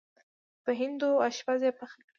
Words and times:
په 0.63 0.71
هندو 0.79 1.09
اشپز 1.27 1.59
یې 1.65 1.71
پخه 1.77 1.95
کړې. 1.99 2.05